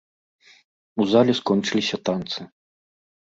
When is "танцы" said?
2.09-2.39